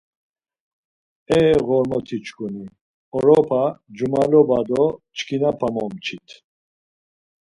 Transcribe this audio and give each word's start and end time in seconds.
E 1.39 1.41
ğormoti-çkuni! 1.65 2.63
Oropa, 3.17 3.61
cumaloba 3.95 4.59
do 4.69 4.83
çkinapa 5.17 5.67
momçit. 5.75 6.27